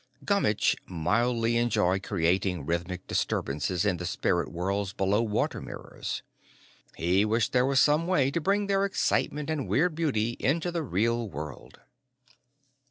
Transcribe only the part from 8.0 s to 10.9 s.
way to bring their excitement and weird beauty into the